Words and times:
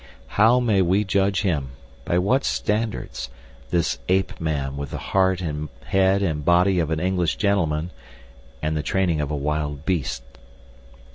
How 0.29 0.59
may 0.59 0.81
we 0.81 1.03
judge 1.03 1.41
him, 1.43 1.73
by 2.05 2.17
what 2.17 2.43
standards, 2.43 3.29
this 3.69 3.99
ape 4.09 4.39
man 4.41 4.75
with 4.75 4.89
the 4.89 4.97
heart 4.97 5.41
and 5.41 5.69
head 5.85 6.23
and 6.23 6.43
body 6.43 6.79
of 6.79 6.89
an 6.89 6.99
English 6.99 7.35
gentleman, 7.35 7.91
and 8.63 8.75
the 8.75 8.81
training 8.81 9.21
of 9.21 9.29
a 9.29 9.35
wild 9.35 9.85
beast? 9.85 10.23